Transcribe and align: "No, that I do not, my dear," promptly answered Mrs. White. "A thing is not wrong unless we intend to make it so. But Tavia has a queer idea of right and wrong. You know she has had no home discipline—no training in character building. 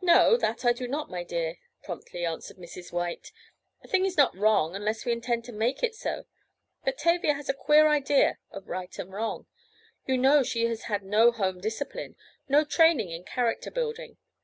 "No, 0.00 0.36
that 0.36 0.64
I 0.64 0.72
do 0.72 0.86
not, 0.86 1.10
my 1.10 1.24
dear," 1.24 1.56
promptly 1.82 2.24
answered 2.24 2.56
Mrs. 2.56 2.92
White. 2.92 3.32
"A 3.82 3.88
thing 3.88 4.06
is 4.06 4.16
not 4.16 4.32
wrong 4.36 4.76
unless 4.76 5.04
we 5.04 5.10
intend 5.10 5.42
to 5.44 5.52
make 5.52 5.82
it 5.82 5.96
so. 5.96 6.26
But 6.84 6.96
Tavia 6.98 7.34
has 7.34 7.48
a 7.48 7.52
queer 7.52 7.88
idea 7.88 8.38
of 8.52 8.68
right 8.68 8.96
and 8.96 9.12
wrong. 9.12 9.48
You 10.06 10.18
know 10.18 10.44
she 10.44 10.66
has 10.66 10.82
had 10.82 11.02
no 11.02 11.32
home 11.32 11.60
discipline—no 11.60 12.62
training 12.64 13.10
in 13.10 13.24
character 13.24 13.72
building. 13.72 14.18